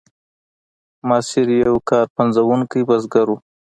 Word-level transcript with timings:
ماسیر 1.07 1.47
یو 1.65 1.75
کار 1.89 2.05
پنځوونکی 2.17 2.81
بزګر 2.89 3.27
و. 3.31 3.37